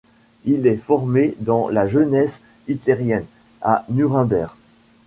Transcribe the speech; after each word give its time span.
Il 0.45 0.65
est 0.65 0.77
formé 0.77 1.35
dans 1.41 1.69
la 1.69 1.85
jeunesse 1.85 2.41
hitlérienne 2.67 3.27
à 3.61 3.85
Nuremberg. 3.87 4.55